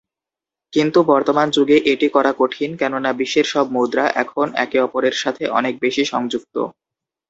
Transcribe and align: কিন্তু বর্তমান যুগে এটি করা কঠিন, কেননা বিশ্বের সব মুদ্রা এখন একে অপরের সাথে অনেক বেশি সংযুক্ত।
কিন্তু 0.73 0.99
বর্তমান 1.05 1.47
যুগে 1.49 1.77
এটি 1.91 2.07
করা 2.09 2.31
কঠিন, 2.37 2.69
কেননা 2.77 3.09
বিশ্বের 3.13 3.47
সব 3.53 3.65
মুদ্রা 3.71 4.05
এখন 4.23 4.47
একে 4.55 4.77
অপরের 4.81 5.15
সাথে 5.23 5.43
অনেক 5.59 5.73
বেশি 5.83 6.03
সংযুক্ত। 6.05 6.55